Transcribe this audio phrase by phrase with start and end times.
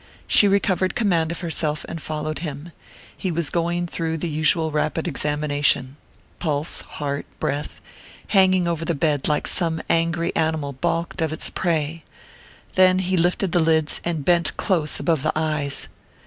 [0.25, 2.71] She recovered command of herself, and followed him.
[3.15, 5.95] He was going through the usual rapid examination
[6.39, 7.79] pulse, heart, breath
[8.29, 12.03] hanging over the bed like some angry animal balked of its prey.
[12.73, 15.87] Then he lifted the lids and bent close above the eyes.